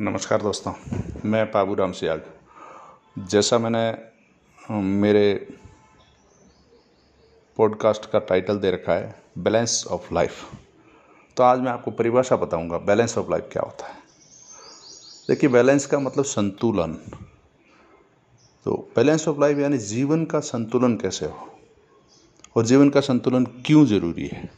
नमस्कार 0.00 0.42
दोस्तों, 0.42 0.72
मैं 1.24 1.52
बाबू 1.52 1.74
राम 1.74 1.92
सियाग 1.92 2.24
जैसा 3.18 3.58
मैंने 3.58 3.98
मेरे 4.74 5.48
पॉडकास्ट 7.56 8.10
का 8.10 8.18
टाइटल 8.18 8.58
दे 8.58 8.70
रखा 8.70 8.92
है 8.92 9.22
बैलेंस 9.38 9.84
ऑफ़ 9.90 10.14
लाइफ 10.14 10.50
तो 11.36 11.42
आज 11.42 11.60
मैं 11.60 11.72
आपको 11.72 11.90
परिभाषा 11.90 12.36
बताऊँगा 12.36 12.78
बैलेंस 12.78 13.18
ऑफ़ 13.18 13.30
लाइफ 13.30 13.48
क्या 13.52 13.62
होता 13.62 13.86
है। 13.86 13.94
देखिए 15.28 15.50
बैलेंस 15.50 15.86
का 15.86 15.98
मतलब 15.98 16.24
संतुलन। 16.24 16.92
तो 18.64 18.92
बैलेंस 18.96 19.28
ऑफ़ 19.28 19.40
लाइफ 19.40 19.58
यानी 19.58 19.78
जीवन 19.78 20.24
का 20.24 20.40
संतुलन 20.40 20.96
कैसे 20.96 21.26
हो? 21.26 21.58
और 22.56 22.66
जीवन 22.66 22.90
का 22.90 23.00
संतुलन 23.00 23.44
क्यों 23.44 23.86
ज़रूरी 23.86 24.26
है? 24.26 24.50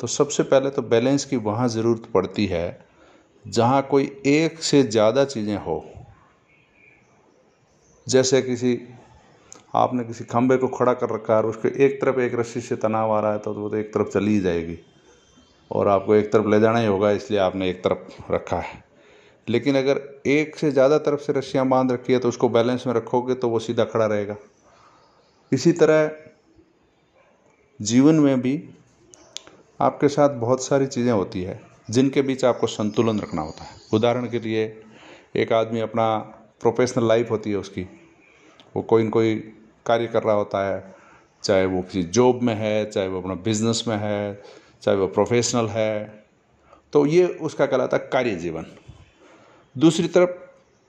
तो 0.00 0.06
सबसे 0.06 0.42
पहले 0.42 0.70
तो 0.70 0.82
बैलेंस 0.82 1.24
की 1.24 1.36
वहाँ 1.36 1.68
ज़रूरत 1.68 2.02
पड़ती 2.14 2.46
है 2.46 2.89
जहाँ 3.44 3.82
कोई 3.82 4.04
एक 4.26 4.58
से 4.62 4.82
ज़्यादा 4.82 5.24
चीज़ें 5.24 5.56
हो, 5.56 5.84
जैसे 8.06 8.40
किसी, 8.42 8.78
आपने 9.74 10.04
किसी 10.04 10.24
खंबे 10.24 10.56
को 10.56 10.68
खड़ा 10.68 10.92
कर 10.94 11.10
रखा 11.10 11.34
है 11.34 11.42
और 11.42 11.46
उसके 11.46 11.68
एक 11.84 12.00
तरफ़ 12.00 12.20
एक 12.20 12.34
रस्सी 12.34 12.60
से 12.60 12.76
तनाव 12.76 13.12
आ 13.12 13.20
रहा 13.20 13.32
है 13.32 13.38
तो 13.38 13.52
वो 13.54 13.68
तो 13.68 13.76
एक 13.76 13.92
तरफ़ 13.94 14.08
चली 14.08 14.32
ही 14.32 14.40
जाएगी। 14.40 14.78
और 15.70 15.88
आपको 15.88 16.14
एक 16.14 16.32
तरफ़ 16.32 16.46
ले 16.46 16.60
जाना 16.60 16.78
ही 16.78 16.86
होगा, 16.86 17.10
इसलिए 17.10 17.40
आपने 17.40 17.68
एक 17.70 17.82
तरफ़ 17.84 18.32
रखा 18.32 18.58
है। 18.58 18.82
लेकिन 19.48 19.76
अगर 19.78 20.00
एक 20.28 20.56
से 20.56 20.70
ज़्यादा 20.72 20.98
तरफ़ 20.98 21.20
से 21.20 21.32
रस्सियाँ 21.32 21.66
बाँध 21.68 21.92
रखी 21.92 22.12
है 22.12 22.18
तो 22.18 22.28
उसको 22.28 22.48
बैलेंस 22.48 22.86
में 22.86 22.94
रखोगे 22.94 23.34
तो 23.34 23.48
वो 23.48 23.58
सीधा 23.58 23.84
खड़ा 23.84 24.06
रहेगा। 24.06 24.36
इसी 25.52 25.72
तरह 25.72 26.10
जीवन 27.80 28.14
में 28.14 28.40
भी 28.40 28.62
आपके 29.80 30.08
साथ 30.08 30.30
बहुत 30.30 30.64
सारी 30.64 30.86
चीज़ें 30.86 31.12
होती 31.12 31.42
है। 31.42 31.60
जिनके 31.90 32.22
बीच 32.22 32.44
आपको 32.44 32.66
संतुलन 32.66 33.20
रखना 33.20 33.42
होता 33.42 33.64
है। 33.64 33.76
उदाहरण 33.92 34.28
के 34.28 34.38
लिए, 34.38 34.82
एक 35.36 35.52
आदमी 35.52 35.80
अपना 35.80 36.16
प्रोफेशनल 36.60 37.08
लाइफ 37.08 37.30
होती 37.30 37.50
है 37.50 37.56
उसकी। 37.56 37.82
वो 38.76 38.82
कोई 38.82 39.02
न 39.02 39.08
कोई 39.08 39.34
कार्य 39.86 40.06
कर 40.06 40.22
रहा 40.22 40.34
होता 40.34 40.66
है, 40.68 40.94
चाहे 41.42 41.66
वो 41.66 41.82
किसी 41.82 42.02
जॉब 42.02 42.42
में 42.42 42.54
है, 42.54 42.90
चाहे 42.90 43.08
वो 43.08 43.20
अपना 43.20 43.34
बिज़नेस 43.34 43.84
में 43.88 43.96
है, 43.96 44.42
चाहे 44.82 44.96
वो 44.98 45.06
प्रोफेशनल 45.06 45.66
है 45.66 46.20
तो 46.92 47.04
ये 47.06 47.26
उसका 47.26 47.66
कहलाता 47.66 47.96
है 47.96 48.08
कार्य 48.12 48.34
जीवन। 48.34 48.66
दूसरी 49.76 50.08
तरफ़, 50.08 50.30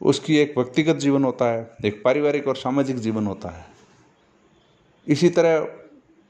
उसकी 0.02 0.38
एक 0.38 0.54
व्यक्तिगत 0.58 0.96
जीवन 0.96 1.24
होता 1.24 1.46
है, 1.46 1.78
एक 1.86 2.02
पारिवारिक 2.04 2.48
और 2.48 2.56
सामाजिक 2.56 2.98
जीवन 2.98 3.28
होता 3.28 3.50
है। 3.50 3.66
इसी 5.08 5.30
तरह 5.30 5.68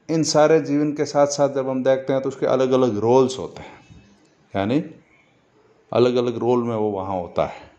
इन 0.08 0.22
सारे 0.22 0.60
जीवन 0.60 0.92
के 0.92 1.04
साथ 1.04 1.26
साथ 1.26 1.54
जब 1.54 1.68
हम 1.68 1.82
देखते 1.84 2.12
हैं 2.12 2.22
तो 2.22 2.28
उसके 2.28 2.46
अलग 2.46 2.72
अलग 2.72 2.98
रोल्स 2.98 3.38
होते 3.38 3.62
हैं। 3.62 3.80
यानी 4.56 4.84
अलग 5.92 6.14
अलग 6.14 6.36
रोल 6.36 6.64
में 6.64 6.76
वो 6.76 6.90
वहाँ 6.90 7.20
होता 7.20 7.46
है। 7.46 7.72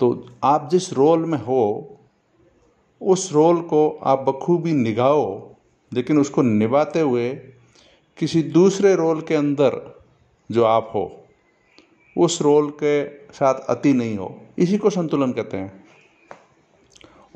तो 0.00 0.26
आप 0.44 0.68
जिस 0.70 0.92
रोल 0.92 1.24
में 1.24 1.38
हो, 1.38 1.94
उस 3.02 3.32
रोल 3.32 3.60
को 3.60 4.00
आप 4.02 4.18
बखूबी 4.18 4.72
निगाहो, 4.72 5.56
लेकिन 5.92 6.18
उसको 6.18 6.42
निभाते 6.42 7.00
हुए 7.00 7.34
किसी 8.18 8.42
दूसरे 8.42 8.94
रोल 8.94 9.20
के 9.20 9.34
अंदर 9.34 10.00
जो 10.50 10.64
आप 10.64 10.90
हो, 10.94 11.24
उस 12.18 12.42
रोल 12.42 12.70
के 12.70 13.08
साथ 13.08 13.54
अति 13.54 13.92
नहीं 13.92 14.16
हो। 14.16 14.40
इसी 14.58 14.78
को 14.78 14.90
संतुलन 14.90 15.32
कहते 15.32 15.56
हैं। 15.56 15.84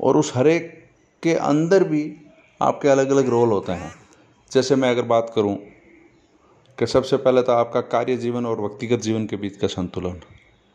और 0.01 0.17
उस 0.17 0.31
हरेक 0.35 0.89
के 1.23 1.33
अंदर 1.33 1.83
भी 1.83 2.15
आपके 2.61 2.87
अलग 2.87 3.09
अलग 3.09 3.29
रोल 3.29 3.49
होते 3.49 3.71
हैं। 3.71 3.91
जैसे 4.51 4.75
मैं 4.75 4.89
अगर 4.89 5.01
बात 5.01 5.31
करूँ 5.35 5.57
कि 6.77 6.87
सबसे 6.87 7.17
पहले 7.17 7.41
तो 7.41 7.51
आपका 7.51 7.81
कार्य 7.89 8.15
जीवन 8.17 8.45
और 8.45 8.61
व्यक्तिगत 8.61 9.01
जीवन 9.01 9.25
के 9.25 9.35
बीच 9.35 9.57
का 9.57 9.67
संतुलन। 9.67 10.21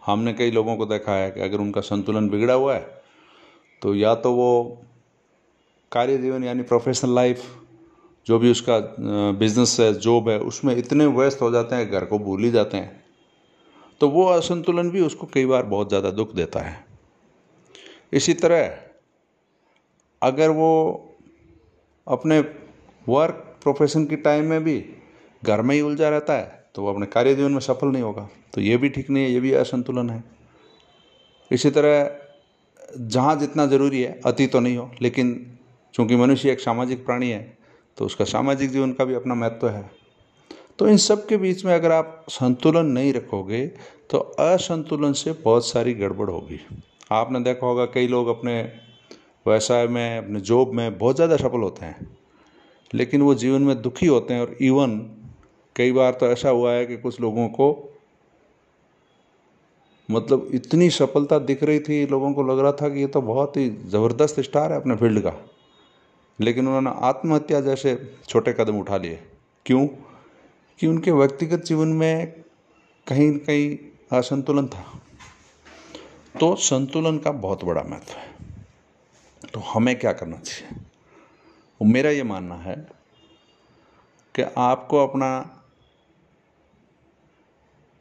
हमने 0.03 0.33
कई 0.33 0.51
लोगों 0.51 0.77
को 0.77 0.87
देखा 0.87 1.13
है 1.13 1.31
कि 1.31 1.41
अगर 1.41 1.59
उनका 1.59 1.81
संतुलन 1.83 2.29
बिगड़ा 2.29 2.55
हुआ 2.55 2.75
है 2.75 2.87
तो 3.83 3.95
या 3.95 4.15
तो 4.17 4.33
वो 4.33 4.51
कार्य 5.93 6.19
जीवन 6.19 6.45
यानी 6.45 6.63
प्रोफेशनल 6.65 7.15
लाइफ 7.15 7.43
जो 8.27 8.39
भी 8.39 8.51
उसका 8.51 8.79
बिज़नेस 9.39 9.77
है 9.81 9.93
जॉब 9.95 10.29
है, 10.29 10.39
उसमें 10.41 10.75
इतने 10.77 11.07
व्यस्त 11.09 11.43
हो 11.43 11.51
जाते 11.51 11.77
हैं, 11.77 11.91
घर 11.91 12.05
को 12.05 12.19
भूल 12.19 12.45
ही 12.45 12.51
जाते 12.51 12.77
हैं 12.77 13.05
तो 14.01 14.09
वो 14.09 14.25
असंतुलन 14.27 14.91
भी 14.91 15.01
उसको 15.01 15.27
कई 15.27 15.47
बार 15.47 15.63
बहुत 15.65 15.89
ज़्यादा 15.89 16.11
दुख 16.13 16.35
देता 16.35 16.61
है। 16.61 16.77
इसी 18.13 18.35
तरह, 18.35 18.79
अगर 20.23 20.51
वो 20.51 20.71
अपने 22.07 22.39
वर्क 23.07 23.45
प्रोफेशन 23.63 24.05
की 24.07 24.17
टाइम 24.19 24.45
में 24.45 24.63
भी 24.65 24.79
घर 25.43 25.63
में 25.63 25.75
ही 25.75 25.81
उलझा 25.83 26.09
रहता 26.09 26.35
है 26.35 26.57
तो 26.75 26.83
वो 26.83 26.93
अपने 26.93 27.07
कार्य 27.09 27.35
जीवन 27.35 27.53
में 27.53 27.61
सफल 27.61 27.89
नहीं 27.89 28.03
होगा। 28.03 28.29
तो 28.55 28.61
ये 28.61 28.77
भी 28.77 28.89
ठीक 28.89 29.11
नहीं 29.11 29.25
है, 29.25 29.31
ये 29.31 29.41
भी 29.41 29.53
असंतुलन 29.55 30.11
है। 30.11 30.23
इसी 31.51 31.71
तरह 31.71 32.11
जहाँ 32.99 33.37
जितना 33.37 33.67
ज़रूरी 33.67 34.01
है, 34.03 34.21
अति 34.27 34.47
तो 34.47 34.61
नहीं 34.61 34.77
हो, 34.77 34.91
लेकिन 35.03 35.59
चूँकि 35.95 36.17
मनुष्य 36.17 36.51
एक 36.53 36.61
सामाजिक 36.61 37.05
प्राणी 37.05 37.31
है 37.31 37.57
तो 37.99 38.05
उसका 38.07 38.25
सामाजिक 38.27 38.71
जीवन 38.71 38.93
का 38.93 39.05
भी 39.05 39.15
अपना 39.15 39.35
महत्व 39.35 39.69
है। 39.69 39.91
तो 40.79 40.89
इन 40.89 40.97
सब 40.99 41.27
के 41.27 41.37
बीच 41.37 41.65
में 41.65 41.75
अगर 41.75 41.93
आप 41.93 42.25
संतुलन 42.31 42.87
नहीं 42.89 43.13
रखोगे 43.13 43.67
तो 44.11 44.19
असंतुलन 44.19 45.13
से 45.15 45.33
बहुत 45.35 45.67
सारी 45.67 45.95
गड़बड़ 45.95 46.29
होगी। 46.31 46.61
आपने 47.13 47.41
देखा 47.41 47.67
होगा, 47.67 47.85
कई 47.87 48.07
लोग 48.09 48.29
अपने 48.29 48.61
व्यवसाय 49.47 49.87
में, 49.87 50.19
अपने 50.19 50.41
जॉब 50.43 50.73
में 50.75 50.99
बहुत 50.99 51.17
ज़्यादा 51.17 51.37
सफल 51.39 51.61
होते 51.61 51.85
हैं, 51.85 52.07
लेकिन 52.91 53.23
वो 53.23 53.35
जीवन 53.37 53.63
में 53.63 53.81
दुखी 53.83 54.07
होते 54.07 54.35
हैं 54.35 54.41
और 54.41 54.57
इवन 54.63 54.99
कई 55.79 55.93
बार 55.93 56.13
तो 56.13 56.27
ऐसा 56.27 56.49
हुआ 56.51 56.73
है 56.73 56.87
कि 56.87 56.97
कुछ 56.97 57.21
लोगों 57.21 57.49
को 57.49 57.95
मतलब 60.11 60.49
इतनी 60.55 60.91
सफलता 60.91 61.39
दिख 61.39 61.63
रही 61.63 61.81
थी, 61.81 62.07
लोगों 62.07 62.33
को 62.33 62.43
लग 62.43 62.59
रहा 62.59 62.73
था 62.73 62.89
कि 62.89 63.01
ये 63.01 63.07
तो 63.07 63.23
बहुत 63.23 63.57
ही 63.57 63.71
ज़बरदस्त 63.71 64.41
स्टार 64.41 64.73
है 64.73 64.81
अपने 64.81 64.97
फ़ील्ड 64.97 65.21
का। 65.21 65.51
लेकिन 66.41 66.67
उन्होंने 66.67 66.91
आत्महत्या 67.07 67.61
जैसे 67.61 68.17
छोटे 68.29 68.53
कदम 68.53 68.79
उठा 68.81 68.97
लिए। 68.97 69.23
क्यों? 69.67 69.87
कि 70.79 70.87
उनके 70.87 71.11
व्यक्तिगत 71.11 71.65
जीवन 71.65 71.89
में 71.89 72.33
कहीं 73.09 73.29
न 73.29 73.39
कहीं 73.39 73.79
असंतुलन 74.19 74.67
था। 74.67 75.01
तो 76.41 76.57
संतुलन 76.57 77.19
का 77.19 77.33
बहुत 77.33 77.65
बड़ा 77.65 77.83
महत्व 77.83 78.13
है। 78.13 78.35
तो 79.55 79.61
हमें 79.61 79.99
क्या 79.99 80.13
करना 80.13 80.37
चाहिए? 80.37 80.81
मेरा 81.83 82.11
ये 82.11 82.23
मानना 82.23 82.55
है 82.55 82.89
कि 84.35 84.43
आपको 84.59 85.07
अपना 85.07 85.55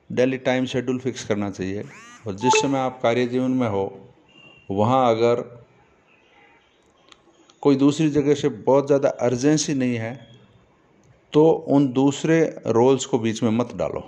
डेली 0.10 0.38
टाइम 0.40 0.66
शेड्यूल 0.66 1.00
फिक्स 1.00 1.26
करना 1.26 1.50
चाहिए। 1.50 1.84
और 2.26 2.36
जिस 2.36 2.60
समय 2.62 2.80
आप 2.80 3.00
कार्य 3.04 3.26
जीवन 3.28 3.52
में 3.52 3.68
हो, 3.68 4.14
वहाँ 4.70 5.10
अगर 5.10 5.42
कोई 7.64 7.76
दूसरी 7.76 8.10
जगह 8.10 8.34
से 8.34 8.50
बहुत 8.50 8.88
ज़्यादा 8.88 9.10
अर्जेंसी 9.22 9.74
नहीं 9.74 9.96
है 9.96 10.16
तो 11.34 11.50
उन 11.70 11.88
दूसरे 11.94 12.40
रोल्स 12.68 13.06
को 13.06 13.20
बीच 13.20 13.42
में 13.44 13.50
मत 13.52 13.74
डालो। 13.76 14.04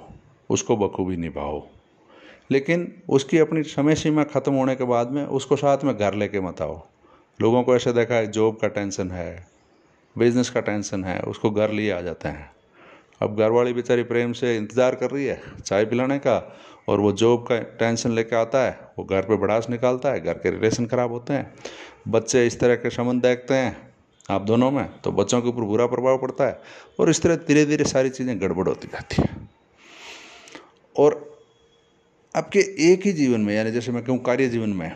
उसको 0.50 0.76
बखूबी 0.78 1.18
निभाओ। 1.18 1.62
लेकिन 2.52 2.92
उसकी 3.10 3.38
अपनी 3.38 3.64
समय 3.64 3.96
सीमा 3.96 4.24
ख़त्म 4.26 4.54
होने 4.54 4.76
के 4.76 4.84
बाद 4.84 5.12
में 5.12 5.26
उसको 5.26 5.56
साथ 5.56 5.84
में 5.84 5.96
घर 5.98 6.14
लेके 6.14 6.40
मत 6.40 6.62
आओ। 6.62 6.80
लोगों 7.40 7.64
को 7.64 7.76
ऐसे 7.76 7.94
देखा 7.94 8.16
है, 8.16 8.28
जॉब 8.28 8.58
का 8.58 8.68
टेंशन 8.68 9.12
है, 9.12 9.48
बिज़नेस 10.16 10.50
का 10.50 10.62
टेंशन 10.62 11.04
है, 11.04 11.20
उसको 11.22 11.50
घर 11.52 11.72
लिए 11.72 11.92
आ 11.92 12.00
जाते 12.02 12.30
हैं। 12.30 12.52
अब 13.22 13.38
घर 13.38 13.50
वाली 13.52 13.74
बेचारी 13.74 14.04
प्रेम 14.04 14.34
से 14.34 14.56
इंतज़ार 14.58 14.96
कर 14.96 15.12
रही 15.12 15.26
है, 15.26 15.42
चाय 15.66 15.86
पिलाने 15.86 16.18
का, 16.20 16.38
और 16.88 17.00
वो 17.00 17.12
जॉब 17.14 17.46
का 17.48 17.60
टेंशन 17.80 18.12
लेके 18.12 18.36
आता 18.36 18.64
है, 18.64 18.80
वो 19.00 19.06
घर 19.06 19.22
पे 19.22 19.36
बड़ास 19.38 19.70
निकालता 19.70 20.12
है, 20.12 20.20
घर 20.22 20.34
के 20.34 20.50
रिलेशन 20.50 20.86
ख़राब 20.86 21.12
होते 21.12 21.34
हैं, 21.34 21.54
बच्चे 22.08 22.46
इस 22.48 22.60
तरह 22.60 22.76
के 22.76 22.90
संबंध 22.90 23.22
देखते 23.22 23.54
हैं, 23.54 23.76
आप 24.30 24.42
दोनों 24.42 24.70
में 24.72 24.88
तो 25.02 25.12
बच्चों 25.12 25.42
के 25.42 25.48
ऊपर 25.48 25.64
बुरा 25.64 25.86
प्रभाव 25.88 26.18
पड़ता 26.18 26.46
है, 26.46 26.60
और 27.00 27.10
इस 27.10 27.22
तरह 27.22 27.36
धीरे 27.48 27.66
धीरे 27.66 27.84
सारी 27.86 28.10
चीज़ें 28.10 28.40
गड़बड़ 28.42 28.68
होती 28.68 28.88
जाती 28.88 29.22
हैं। 29.22 29.50
और 30.96 31.26
आपके 32.36 32.60
एक 32.84 33.06
ही 33.06 33.12
जीवन 33.14 33.42
में, 33.42 33.54
यानी 33.56 33.72
जैसे 33.72 33.92
मैं 33.92 34.04
कहूँ 34.04 34.18
कार्य 34.24 34.48
जीवन 34.50 34.70
में, 34.70 34.90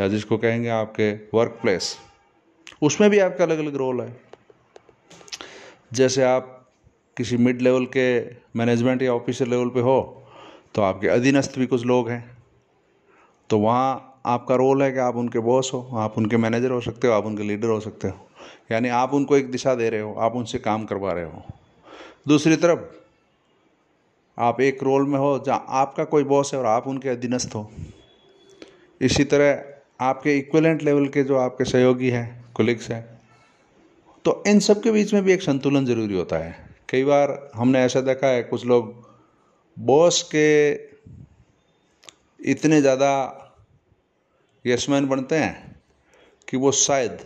या 0.00 0.08
जिसको 0.08 0.36
कहेंगे 0.38 0.68
आपके 0.70 1.12
वर्क 1.34 1.58
प्लेस 1.62 1.96
उसमें 2.82 3.08
भी 3.10 3.18
आपका 3.18 3.44
अलग 3.44 3.58
अलग 3.58 3.76
रोल 3.76 4.00
है। 4.00 4.16
जैसे 5.92 6.22
आप 6.24 6.52
किसी 7.16 7.36
मिड 7.36 7.62
लेवल 7.62 7.84
के 7.86 8.06
मैनेजमेंट 8.56 9.02
या 9.02 9.12
ऑफिसर 9.14 9.46
लेवल 9.46 9.68
पे 9.68 9.80
हो 9.80 10.00
तो 10.74 10.82
आपके 10.82 11.08
अधीनस्थ 11.08 11.58
भी 11.58 11.66
कुछ 11.66 11.84
लोग 11.86 12.08
हैं। 12.10 12.24
तो 13.50 13.58
वहाँ 13.58 14.20
आपका 14.26 14.54
रोल 14.54 14.82
है 14.82 14.90
कि 14.92 14.98
आप 14.98 15.16
उनके 15.16 15.38
बॉस 15.38 15.70
हो, 15.74 15.88
आप 15.94 16.18
उनके 16.18 16.36
मैनेजर 16.36 16.70
हो 16.70 16.80
सकते 16.80 17.06
हो, 17.06 17.12
आप 17.12 17.26
उनके 17.26 17.42
लीडर 17.42 17.68
हो 17.68 17.80
सकते 17.80 18.08
हो। 18.08 18.28
यानी 18.72 18.88
आप 18.88 19.14
उनको 19.14 19.36
एक 19.36 19.50
दिशा 19.50 19.74
दे 19.74 19.88
रहे 19.90 20.00
हो, 20.00 20.12
आप 20.14 20.36
उनसे 20.36 20.58
काम 20.58 20.84
करवा 20.84 21.12
रहे 21.12 21.24
हो। 21.24 21.42
दूसरी 22.28 22.56
तरफ़, 22.56 22.80
आप 24.38 24.60
एक 24.60 24.82
रोल 24.82 25.06
में 25.06 25.18
हो 25.18 25.38
जहाँ 25.46 25.64
आपका 25.68 26.04
कोई 26.04 26.24
बॉस 26.24 26.52
है 26.54 26.60
और 26.60 26.66
आप 26.66 26.88
उनके 26.88 27.08
अधीनस्थ 27.08 27.54
हो। 27.54 27.70
इसी 29.00 29.24
तरह 29.24 30.04
आपके 30.04 30.36
इक्वलेंट 30.38 30.82
लेवल 30.82 31.06
के 31.08 31.22
जो 31.22 31.36
आपके 31.36 31.64
सहयोगी 31.64 32.10
हैं 32.10 32.44
कोलिग्स 32.54 32.90
हैं 32.90 33.04
तो 34.24 34.42
इन 34.46 34.60
सब 34.60 34.82
के 34.82 34.90
बीच 34.90 35.14
में 35.14 35.22
भी 35.24 35.32
एक 35.32 35.42
संतुलन 35.42 35.86
ज़रूरी 35.86 36.14
होता 36.14 36.36
है। 36.36 36.65
कई 36.88 37.04
बार 37.04 37.50
हमने 37.54 37.80
ऐसा 37.80 38.00
देखा 38.00 38.26
है, 38.26 38.42
कुछ 38.42 38.64
लोग 38.66 38.94
बॉस 39.76 40.22
के 40.34 40.72
इतने 42.40 42.80
ज़्यादा 42.80 43.12
यशमैन 44.64 45.06
बनते 45.06 45.36
हैं 45.36 45.80
कि 46.48 46.56
वो 46.56 46.72
शायद 46.72 47.18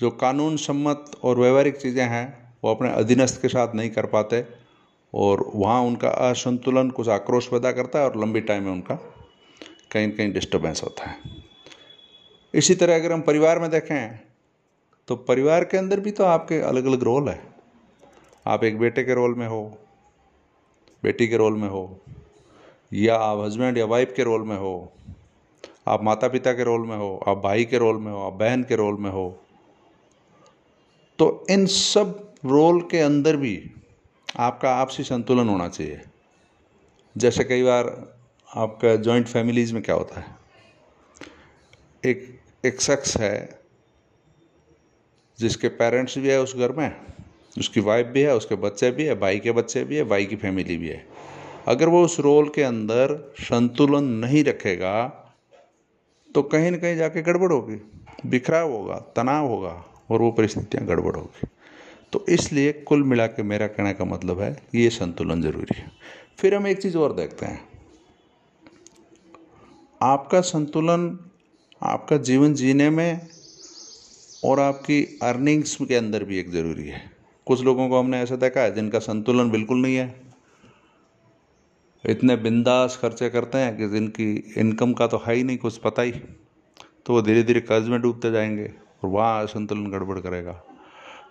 जो 0.00 0.10
कानून 0.12 0.56
सम्मत 0.56 1.10
और 1.22 1.38
व्यवहारिक 1.38 1.76
चीज़ें 1.76 2.04
हैं, 2.04 2.54
वो 2.64 2.74
अपने 2.74 2.90
अधीनस्थ 2.90 3.40
के 3.42 3.48
साथ 3.48 3.74
नहीं 3.74 3.90
कर 3.90 4.06
पाते 4.06 4.44
और 5.14 5.44
वहाँ 5.54 5.80
उनका 5.82 6.08
असंतुलन 6.28 6.90
कुछ 6.90 7.08
आक्रोश 7.08 7.46
पैदा 7.46 7.72
करता 7.72 7.98
है 7.98 8.04
और 8.04 8.20
लंबी 8.20 8.40
टाइम 8.42 8.64
में 8.64 8.72
उनका 8.72 8.94
कहीं 9.92 10.10
कहीं 10.10 10.32
डिस्टर्बेंस 10.32 10.82
होता 10.82 11.04
है। 11.04 11.16
इसी 12.54 12.74
तरह 12.74 12.94
अगर 12.94 13.12
हम 13.12 13.20
परिवार 13.22 13.58
में 13.58 13.70
देखें 13.70 14.18
तो 15.08 15.16
परिवार 15.16 15.64
के 15.64 15.76
अंदर 15.76 16.00
भी 16.00 16.10
तो 16.10 16.24
आपके 16.24 16.60
अलग 16.62 16.86
अलग 16.86 17.02
रोल 17.02 17.28
है। 17.28 17.55
आप 18.46 18.64
एक 18.64 18.78
बेटे 18.78 19.02
के 19.04 19.14
रोल 19.14 19.34
में 19.34 19.46
हो, 19.46 19.62
बेटी 21.02 21.28
के 21.28 21.36
रोल 21.36 21.56
में 21.56 21.68
हो, 21.68 22.00
या 22.92 23.16
आप 23.16 23.38
हस्बैंड 23.38 23.78
या 23.78 23.84
वाइफ 23.84 24.12
के 24.16 24.24
रोल 24.24 24.42
में 24.42 24.56
हो, 24.56 24.92
आप 25.88 26.02
माता 26.02 26.28
पिता 26.28 26.52
के 26.52 26.64
रोल 26.64 26.86
में 26.86 26.96
हो, 26.96 27.24
आप 27.28 27.38
भाई 27.38 27.64
के 27.64 27.78
रोल 27.78 27.96
में 27.96 28.12
हो, 28.12 28.26
आप 28.26 28.32
बहन 28.32 28.62
के 28.62 28.76
रोल 28.76 28.96
में 28.96 29.10
हो 29.10 29.28
तो 31.18 31.46
इन 31.50 31.66
सब 31.66 32.34
रोल 32.44 32.80
के 32.80 32.98
अंदर 33.00 33.36
भी 33.36 33.70
आपका 34.36 34.74
आपसी 34.74 35.02
संतुलन 35.02 35.48
होना 35.48 35.68
चाहिए। 35.68 36.00
जैसे 37.16 37.44
कई 37.44 37.62
बार 37.62 37.86
आपका 38.50 38.94
जॉइंट 38.96 39.26
फैमिलीज़ 39.26 39.72
में 39.74 39.82
क्या 39.82 39.94
होता 39.94 40.20
है? 40.20 40.36
एक 42.04 42.40
एक 42.64 42.80
शख्स 42.80 43.16
है 43.16 43.60
जिसके 45.38 45.68
पेरेंट्स 45.68 46.18
भी 46.18 46.28
है 46.28 46.40
उस 46.40 46.56
घर 46.56 46.72
में 46.72 47.15
उसकी 47.58 47.80
वाइफ 47.80 48.06
भी 48.06 48.20
है, 48.20 48.34
उसके 48.36 48.54
बच्चे 48.54 48.90
भी 48.90 49.04
है, 49.04 49.14
भाई 49.14 49.38
के 49.38 49.52
बच्चे 49.52 49.84
भी 49.84 49.96
है, 49.96 50.04
भाई 50.04 50.26
की 50.26 50.36
फैमिली 50.36 50.76
भी 50.76 50.88
है। 50.88 51.06
अगर 51.68 51.88
वो 51.88 52.04
उस 52.04 52.20
रोल 52.20 52.48
के 52.48 52.62
अंदर 52.62 53.34
संतुलन 53.40 54.04
नहीं 54.04 54.44
रखेगा 54.44 55.22
तो 56.34 56.42
कहीं 56.42 56.70
ना 56.70 56.76
कहीं 56.76 56.96
जाके 56.96 57.22
गड़बड़ 57.22 57.52
होगी। 57.52 57.76
बिखराव 58.26 58.72
होगा, 58.72 58.94
तनाव 59.16 59.46
होगा, 59.46 59.84
और 60.10 60.20
वो 60.20 60.30
परिस्थितियाँ 60.30 60.86
गड़बड़ 60.86 61.16
होगी। 61.16 61.46
तो 62.12 62.24
इसलिए 62.28 62.72
कुल 62.72 63.02
मिला 63.02 63.26
के 63.26 63.42
मेरा 63.42 63.66
कहने 63.66 63.92
का 63.92 64.04
मतलब 64.04 64.40
है, 64.40 64.52
कि 64.52 64.78
ये 64.78 64.90
संतुलन 64.90 65.42
ज़रूरी 65.42 65.74
है। 65.76 65.90
फिर 66.38 66.54
हम 66.54 66.66
एक 66.66 66.82
चीज़ 66.82 66.98
और 66.98 67.12
देखते 67.12 67.46
हैं। 67.46 67.68
आपका 70.02 70.40
संतुलन 70.40 71.18
आपका 71.82 72.16
जीवन 72.16 72.54
जीने 72.54 72.90
में 72.90 73.28
और 74.44 74.60
आपकी 74.60 75.18
अर्निंग्स 75.22 75.76
के 75.82 75.94
अंदर 75.94 76.24
भी 76.24 76.38
एक 76.38 76.50
ज़रूरी 76.50 76.88
है। 76.88 77.15
कुछ 77.46 77.62
लोगों 77.62 77.88
को 77.88 77.98
हमने 77.98 78.20
ऐसा 78.20 78.36
देखा 78.36 78.60
है 78.60 78.74
जिनका 78.74 78.98
संतुलन 78.98 79.50
बिल्कुल 79.50 79.78
नहीं 79.78 79.96
है। 79.96 80.26
इतने 82.04 82.36
बिंदास 82.36 82.98
खर्चे 83.02 83.30
करते 83.30 83.58
हैं 83.58 83.76
कि 83.76 83.88
जिनकी 83.88 84.54
इनकम 84.58 84.92
का 84.92 85.06
तो 85.06 85.22
है 85.26 85.34
ही 85.34 85.44
नहीं 85.44 85.58
कुछ 85.58 85.76
पता 85.76 86.02
ही। 86.02 86.12
तो 87.06 87.12
वो 87.12 87.22
धीरे 87.22 87.42
धीरे 87.42 87.60
कर्ज 87.60 87.88
में 87.88 88.00
डूबते 88.00 88.30
जाएँगे 88.30 88.72
और 89.04 89.10
वहाँ 89.10 89.42
असंतुलन 89.42 89.90
गड़बड़ 89.90 90.18
करेगा। 90.18 90.62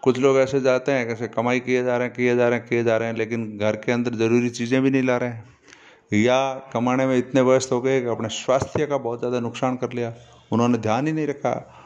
कुछ 0.01 0.19
लोग 0.19 0.37
ऐसे 0.37 0.61
जाते 0.61 0.91
हैं 0.91 1.07
कैसे 1.07 1.27
कमाई 1.27 1.59
किए 1.59 1.83
जा 1.83 1.97
रहे 1.97 2.07
हैं, 2.07 2.15
किए 2.15 2.35
जा 2.35 2.49
रहे 2.49 2.59
हैं, 2.59 2.67
किए 2.67 2.83
जा 2.83 2.97
रहे 2.97 3.07
हैं, 3.07 3.15
लेकिन 3.15 3.57
घर 3.57 3.75
के 3.75 3.91
अंदर 3.91 4.15
ज़रूरी 4.15 4.49
चीज़ें 4.49 4.81
भी 4.81 4.89
नहीं 4.89 5.03
ला 5.03 5.17
रहे 5.17 5.29
हैं। 5.29 5.55
या 6.13 6.53
कमाने 6.73 7.05
में 7.05 7.17
इतने 7.17 7.41
व्यस्त 7.41 7.71
हो 7.71 7.81
गए 7.81 8.01
कि 8.01 8.07
अपने 8.07 8.29
स्वास्थ्य 8.29 8.85
का 8.85 8.97
बहुत 8.97 9.19
ज़्यादा 9.19 9.39
नुकसान 9.39 9.75
कर 9.75 9.93
लिया। 9.93 10.13
उन्होंने 10.51 10.77
ध्यान 10.77 11.07
ही 11.07 11.13
नहीं 11.13 11.27
रखा। 11.27 11.84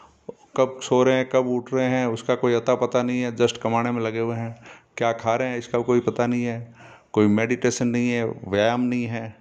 कब 0.59 0.79
सो 0.83 1.03
रहे 1.03 1.15
हैं, 1.15 1.29
कब 1.29 1.47
उठ 1.47 1.73
रहे 1.73 1.85
हैं, 1.85 2.07
उसका 2.07 2.35
कोई 2.35 2.53
अता 2.53 2.75
पता 2.75 3.03
नहीं 3.03 3.21
है, 3.21 3.35
जस्ट 3.35 3.61
कमाने 3.61 3.91
में 3.91 4.01
लगे 4.01 4.19
हुए 4.19 4.35
हैं। 4.35 4.65
क्या 4.97 5.11
खा 5.11 5.35
रहे 5.35 5.47
हैं, 5.47 5.57
इसका 5.57 5.79
कोई 5.79 5.99
पता 5.99 6.27
नहीं 6.27 6.43
है, 6.43 6.75
कोई 7.13 7.27
मेडिटेशन 7.27 7.87
नहीं 7.87 8.09
है, 8.09 8.25
व्यायाम 8.25 8.81
नहीं 8.81 9.05
है। 9.05 9.35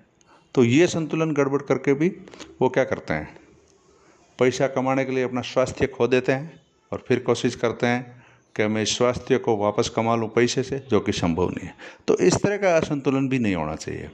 तो 0.54 0.64
ये 0.64 0.86
संतुलन 0.86 1.32
गड़बड़ 1.32 1.62
करके 1.62 1.94
भी 1.94 2.08
वो 2.62 2.68
क्या 2.68 2.84
करते 2.84 3.14
हैं? 3.14 3.36
पैसा 4.38 4.66
कमाने 4.66 5.04
के 5.04 5.12
लिए 5.12 5.24
अपना 5.24 5.40
स्वास्थ्य 5.40 5.86
खो 5.86 6.06
देते 6.06 6.32
हैं 6.32 6.60
और 6.92 7.04
फिर 7.08 7.18
कोशिश 7.18 7.54
करते 7.54 7.86
हैं 7.86 8.24
कि 8.56 8.66
मैं 8.66 8.82
इस 8.82 8.96
स्वास्थ्य 8.98 9.38
को 9.38 9.56
वापस 9.56 9.88
कमा 9.88 10.16
लूँ 10.16 10.28
पैसे 10.28 10.62
से, 10.62 10.78
जो 10.78 11.00
कि 11.00 11.12
संभव 11.12 11.48
नहीं 11.48 11.66
है। 11.66 11.74
तो 12.08 12.16
इस 12.18 12.42
तरह 12.42 12.56
का 12.56 12.76
असंतुलन 12.76 13.28
भी 13.28 13.38
नहीं 13.38 13.54
होना 13.54 13.76
चाहिए। 13.76 14.10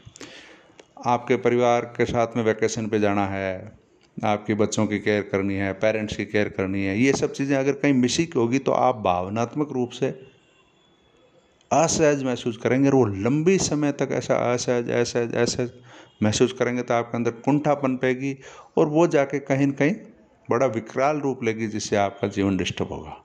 आपके 1.06 1.37
परिवार 1.37 1.81
के 1.81 2.05
साथ 2.05 2.37
में 2.37 2.45
वैकेशन 2.45 2.87
पे 2.87 3.01
जाना 3.01 3.27
है 3.27 3.83
आपके 4.16 4.55
बच्चों 4.55 4.87
की 4.87 4.99
केयर 4.99 5.22
करनी 5.22 5.55
है 5.55 5.72
पेरेंट्स 5.72 6.16
की 6.16 6.25
केयर 6.25 6.49
करनी 6.49 6.84
है, 6.84 6.99
ये 6.99 7.12
सब 7.12 7.32
चीज़ें 7.32 7.56
अगर 7.56 7.72
कहीं 7.72 7.93
मिसिक 7.94 8.34
होगी 8.34 8.58
तो 8.58 8.72
आप 8.72 8.96
भावनात्मक 8.96 9.72
रूप 9.72 9.90
से 9.90 10.11
असहज 11.70 12.22
महसूस 12.25 12.56
करेंगे 12.56 12.88
और 12.88 12.94
वो 12.94 13.05
लंबी 13.05 13.58
समय 13.58 13.93
तक 13.93 14.08
ऐसा 14.12 14.34
असहज 14.52 14.90
असहज 14.90 15.34
असहज 15.34 15.70
महसूस 16.22 16.52
करेंगे 16.52 16.82
तो 16.82 16.94
आपके 16.94 17.16
अंदर 17.16 17.31
कुंठापन 17.44 17.96
पेगी 17.96 18.37
और 18.78 18.88
वो 18.88 19.06
जाके 19.06 19.38
कहीं 19.40 19.66
ना 19.66 19.72
कहीं 19.72 19.94
बड़ा 20.49 20.67
विकराल 20.69 21.20
रूप 21.20 21.43
लेगी 21.44 21.67
जिससे 21.67 21.96
आपका 21.96 22.28
जीवन 22.28 22.56
डिस्टर्ब 22.56 22.93
होगा। 22.93 23.17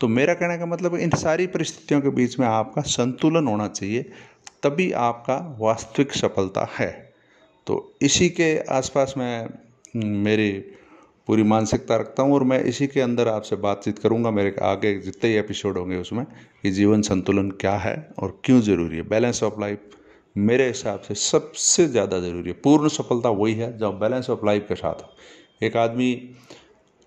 तो 0.00 0.08
मेरा 0.08 0.34
कहने 0.34 0.58
का 0.58 0.66
मतलब 0.66 0.94
इन 0.96 1.10
सारी 1.10 1.46
परिस्थितियों 1.46 2.00
के 2.00 2.08
बीच 2.10 2.38
में 2.40 2.46
आपका 2.46 2.82
संतुलन 2.82 3.46
होना 3.46 3.68
चाहिए, 3.68 4.02
तभी 4.62 4.90
आपका 4.92 5.36
वास्तविक 5.60 6.12
सफलता 6.12 6.68
है। 6.78 6.90
तो 7.66 7.96
इसी 8.02 8.28
के 8.30 8.56
आसपास 8.70 9.14
मैं 9.18 9.48
मेरी 9.94 10.50
पूरी 11.28 11.42
मानसिकता 11.42 11.96
रखता 11.96 12.22
हूँ 12.22 12.34
और 12.34 12.44
मैं 12.44 12.62
इसी 12.64 12.86
के 12.86 13.00
अंदर 13.00 13.28
आपसे 13.28 13.56
बातचीत 13.58 13.98
करूँगा। 13.98 14.30
मेरे 14.30 14.54
आगे 14.62 14.94
जितने 15.00 15.30
ही 15.30 15.36
एपिसोड 15.36 15.78
होंगे 15.78 15.96
उसमें 15.96 16.24
कि 16.62 16.70
जीवन 16.70 17.02
संतुलन 17.02 17.50
क्या 17.60 17.76
है 17.78 17.94
और 18.18 18.38
क्यों 18.44 18.60
ज़रूरी 18.62 18.96
है। 18.96 19.02
बैलेंस 19.08 19.42
ऑफ़ 19.42 19.60
लाइफ 19.60 19.96
मेरे 20.36 20.66
हिसाब 20.68 21.00
से 21.00 21.14
सबसे 21.14 21.86
ज़्यादा 21.86 22.18
ज़रूरी 22.20 22.48
है। 22.48 22.56
पूर्ण 22.64 22.88
सफलता 22.90 23.28
वही 23.30 23.54
है 23.54 23.76
जब 23.78 23.98
बैलेंस 23.98 24.30
ऑफ़ 24.30 24.44
लाइफ 24.46 24.66
के 24.68 24.74
साथ 24.74 25.62
एक 25.64 25.76
आदमी 25.76 26.12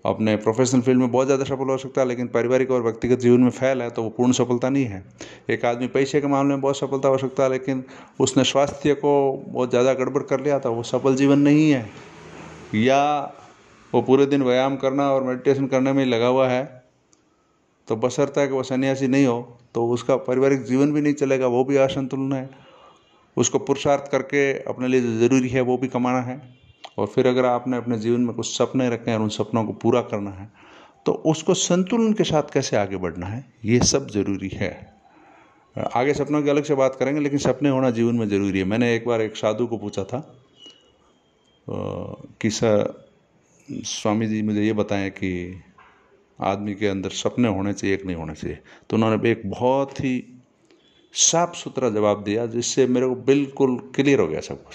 अपने 0.04 0.34
प्रोफेशनल 0.36 0.80
फ़ील्ड 0.80 1.00
में 1.00 1.10
बहुत 1.10 1.26
ज़्यादा 1.26 1.44
सफल 1.44 1.70
हो 1.70 1.76
सकता 1.78 2.00
है, 2.00 2.06
लेकिन 2.08 2.26
पारिवारिक 2.28 2.70
और 2.70 2.82
व्यक्तिगत 2.82 3.18
जीवन 3.20 3.40
में 3.40 3.50
फैल 3.50 3.82
है 3.82 3.88
तो 3.90 4.02
वो 4.02 4.10
पूर्ण 4.10 4.32
सफलता 4.32 4.68
नहीं 4.68 4.84
है। 4.84 5.02
एक 5.50 5.64
आदमी 5.64 5.86
पैसे 5.88 6.20
के 6.20 6.26
मामले 6.26 6.54
में 6.54 6.60
बहुत 6.60 6.78
सफलता 6.78 7.08
हो 7.08 7.18
सकता 7.18 7.42
है, 7.42 7.50
लेकिन 7.50 7.84
उसने 8.20 8.44
स्वास्थ्य 8.44 8.94
को 8.94 9.32
बहुत 9.48 9.70
ज़्यादा 9.70 9.94
गड़बड़ 9.94 10.22
कर 10.24 10.40
लिया 10.40 10.58
था 10.58 10.68
वो 10.68 10.82
सफल 10.84 11.16
जीवन 11.16 11.38
नहीं 11.40 11.70
है। 11.70 12.07
या 12.74 13.00
वो 13.92 14.00
पूरे 14.02 14.26
दिन 14.26 14.42
व्यायाम 14.42 14.76
करना 14.76 15.10
और 15.12 15.22
मेडिटेशन 15.24 15.66
करने 15.66 15.92
में 15.92 16.04
लगा 16.06 16.26
हुआ 16.26 16.48
है 16.48 16.64
तो 17.88 17.96
बसरता 17.96 18.40
है 18.40 18.48
कि 18.48 18.54
वह 18.54 18.62
सन्यासी 18.64 19.06
नहीं 19.08 19.26
हो 19.26 19.40
तो 19.74 19.86
उसका 19.88 20.16
पारिवारिक 20.18 20.62
जीवन 20.64 20.92
भी 20.92 21.00
नहीं 21.00 21.14
चलेगा, 21.14 21.46
वो 21.46 21.64
भी 21.64 21.76
असंतुलन 21.78 22.32
है। 22.32 22.48
उसको 23.36 23.58
पुरुषार्थ 23.60 24.10
करके 24.12 24.52
अपने 24.64 24.88
लिए 24.88 25.00
ज़रूरी 25.18 25.48
है, 25.48 25.60
वो 25.60 25.76
भी 25.76 25.88
कमाना 25.88 26.20
है। 26.22 26.40
और 26.98 27.06
फिर 27.06 27.26
अगर 27.26 27.44
आपने 27.44 27.76
अपने 27.76 27.98
जीवन 27.98 28.20
में 28.20 28.34
कुछ 28.34 28.46
सपने 28.48 28.88
रखे 28.90 29.10
हैं 29.10 29.18
और 29.18 29.22
उन 29.22 29.28
सपनों 29.30 29.64
को 29.64 29.72
पूरा 29.74 30.00
करना 30.02 30.30
है 30.30 30.50
तो 31.06 31.12
उसको 31.26 31.54
संतुलन 31.54 32.12
के 32.12 32.24
साथ 32.24 32.52
कैसे 32.52 32.76
आगे 32.76 32.96
बढ़ना 32.96 33.26
है, 33.26 33.44
ये 33.64 33.78
सब 33.80 34.08
ज़रूरी 34.10 34.48
है। 34.54 34.70
आगे 35.76 36.14
सपनों 36.14 36.42
की 36.42 36.50
अलग 36.50 36.64
से 36.64 36.74
बात 36.74 36.96
करेंगे, 36.96 37.20
लेकिन 37.20 37.38
सपने 37.38 37.68
होना 37.68 37.90
जीवन 37.92 38.14
में 38.14 38.28
ज़रूरी 38.28 38.58
है। 38.58 38.64
मैंने 38.64 38.94
एक 38.94 39.06
बार 39.06 39.22
एक 39.22 39.36
साधु 39.36 39.66
को 39.66 39.76
पूछा 39.78 40.04
था 40.04 40.18
कि 41.68 42.50
सर 42.50 43.06
स्वामी 43.68 44.26
जी 44.26 44.42
मुझे 44.42 44.62
ये 44.62 44.72
बताएँ 44.72 45.10
कि 45.10 45.60
आदमी 46.38 46.74
के 46.74 46.86
अंदर 46.86 47.10
सपने 47.10 47.48
होने 47.48 47.72
चाहिए 47.72 47.96
कि 47.96 48.06
नहीं 48.06 48.16
होने 48.16 48.34
चाहिए। 48.34 48.58
तो 48.90 48.96
उन्होंने 48.96 49.30
एक 49.30 49.42
बहुत 49.46 50.00
ही 50.00 50.22
साफ़ 51.14 51.54
सुथरा 51.54 51.90
जवाब 51.90 52.22
दिया, 52.24 52.46
जिससे 52.46 52.86
मेरे 52.86 53.06
को 53.06 53.14
बिल्कुल 53.14 53.76
क्लियर 53.94 54.20
हो 54.20 54.26
गया 54.28 54.40
सब 54.40 54.62
कुछ। 54.64 54.74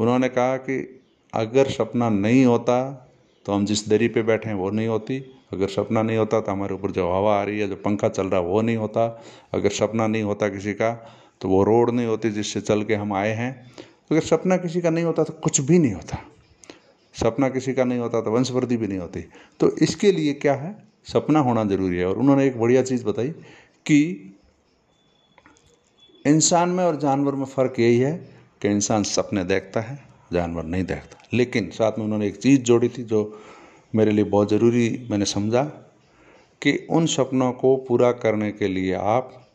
उन्होंने 0.00 0.28
कहा 0.28 0.56
कि 0.56 1.02
अगर 1.32 1.70
सपना 1.70 2.08
नहीं 2.10 2.44
होता 2.44 2.78
तो 3.46 3.52
हम 3.52 3.64
जिस 3.64 3.88
दरी 3.88 4.08
पे 4.08 4.22
बैठे 4.22 4.48
हैं 4.48 4.56
वो 4.56 4.70
नहीं 4.70 4.88
होती। 4.88 5.18
अगर 5.52 5.68
सपना 5.68 6.02
नहीं 6.02 6.16
होता 6.16 6.40
तो 6.40 6.52
हमारे 6.52 6.74
ऊपर 6.74 6.90
जो 6.90 7.10
हवा 7.12 7.40
आ 7.40 7.42
रही 7.42 7.58
है, 7.60 7.68
जो 7.68 7.76
पंखा 7.76 8.08
चल 8.08 8.26
रहा 8.26 8.40
है, 8.40 8.46
वो 8.46 8.60
नहीं 8.62 8.76
होता। 8.76 9.06
अगर 9.54 9.70
सपना 9.70 10.06
नहीं 10.06 10.22
होता 10.22 10.48
किसी 10.48 10.72
का 10.74 10.92
तो 11.40 11.48
वो 11.48 11.62
रोड 11.64 11.90
नहीं 11.90 12.06
होती 12.06 12.30
जिससे 12.30 12.60
चल 12.60 12.82
के 12.84 12.94
हम 12.94 13.12
आए 13.12 13.32
हैं। 13.32 13.50
अगर 14.10 14.20
सपना 14.20 14.56
किसी 14.56 14.80
का 14.80 14.90
नहीं 14.90 15.04
होता 15.04 15.24
तो 15.24 15.32
कुछ 15.32 15.60
भी 15.60 15.78
नहीं 15.78 15.92
होता। 15.92 16.18
सपना 17.14 17.48
किसी 17.48 17.72
का 17.74 17.84
नहीं 17.84 17.98
होता 17.98 18.20
तो 18.20 18.30
वंशवृद्धि 18.30 18.76
भी 18.76 18.86
नहीं 18.86 18.98
होती। 18.98 19.20
तो 19.60 19.76
इसके 19.76 20.12
लिए 20.12 20.32
क्या 20.32 20.54
है? 20.54 20.76
सपना 21.04 21.40
होना 21.40 21.64
ज़रूरी 21.64 21.96
है। 21.96 22.06
और 22.06 22.18
उन्होंने 22.18 22.46
एक 22.46 22.60
बढ़िया 22.60 22.82
चीज़ 22.82 23.04
बताई 23.04 23.28
कि 23.86 24.32
इंसान 26.26 26.68
में 26.68 26.84
और 26.84 26.96
जानवर 26.96 27.34
में 27.34 27.44
फ़र्क 27.44 27.74
यही 27.78 27.98
है 27.98 28.12
कि 28.62 28.68
इंसान 28.68 29.02
सपने 29.02 29.44
देखता 29.44 29.80
है, 29.80 29.98
जानवर 30.32 30.64
नहीं 30.64 30.84
देखता। 30.84 31.28
लेकिन 31.34 31.70
साथ 31.70 31.92
में 31.98 32.04
उन्होंने 32.04 32.26
एक 32.26 32.36
चीज़ 32.36 32.60
जोड़ी 32.62 32.88
थी 32.88 33.02
जो 33.02 33.40
मेरे 33.94 34.10
लिए 34.10 34.24
बहुत 34.24 34.50
ज़रूरी 34.50 35.06
मैंने 35.10 35.24
समझा 35.24 35.62
कि 36.62 36.86
उन 36.90 37.06
सपनों 37.06 37.52
को 37.52 37.76
पूरा 37.76 38.12
करने 38.12 38.52
के 38.52 38.68
लिए 38.68 38.92
आप 38.92 39.45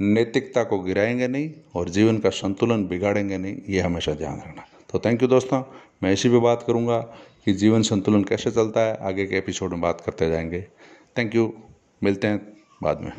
नैतिकता 0.00 0.64
को 0.64 0.78
गिराएँगे 0.78 1.28
नहीं 1.28 1.50
और 1.74 1.88
जीवन 1.88 2.18
का 2.18 2.30
संतुलन 2.30 2.86
बिगाड़ेंगे 2.88 3.38
नहीं, 3.38 3.56
ये 3.68 3.80
हमेशा 3.80 4.14
ध्यान 4.14 4.38
रखना। 4.38 4.64
तो 4.92 4.98
थैंक 4.98 5.22
यू 5.22 5.28
दोस्तों, 5.28 5.62
मैं 6.02 6.12
इसी 6.12 6.28
पे 6.28 6.38
बात 6.38 6.64
करूँगा 6.66 6.98
कि 7.44 7.52
जीवन 7.52 7.82
संतुलन 7.82 8.24
कैसे 8.24 8.50
चलता 8.50 8.80
है, 8.80 8.98
आगे 9.02 9.26
के 9.26 9.36
एपिसोड 9.36 9.70
में 9.70 9.80
बात 9.80 10.00
करते 10.00 10.28
जाएँगे। 10.30 10.66
थैंक 11.18 11.34
यू 11.34 11.52
मिलते 12.04 12.26
हैं 12.26 12.52
बाद 12.82 13.00
में। 13.00 13.12